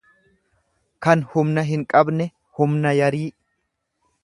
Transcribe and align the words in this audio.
kan 1.07 1.21
humna 1.33 1.65
hinqabne, 1.67 2.29
humna 2.61 2.97
yarii. 3.03 3.31